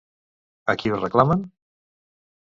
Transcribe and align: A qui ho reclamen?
A 0.73 0.73
qui 0.83 0.93
ho 0.93 0.97
reclamen? 1.01 1.43